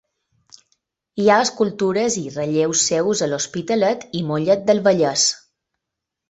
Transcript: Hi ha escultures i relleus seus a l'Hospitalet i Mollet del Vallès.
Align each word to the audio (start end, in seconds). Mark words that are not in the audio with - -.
Hi 1.23 1.27
ha 1.27 1.35
escultures 1.47 2.17
i 2.21 2.23
relleus 2.37 2.81
seus 2.93 3.21
a 3.21 3.27
l'Hospitalet 3.35 4.07
i 4.21 4.23
Mollet 4.31 4.65
del 4.71 4.83
Vallès. 4.89 5.29